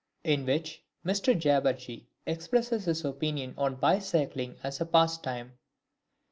[0.25, 5.53] V _In which Mr Jabberjee expresses his Opinions on Bicycling as a Pastime.